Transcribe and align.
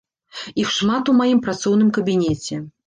Іх 0.63 0.71
шмат 0.77 1.13
у 1.13 1.17
маім 1.21 1.39
працоўным 1.47 1.97
кабінеце. 2.01 2.55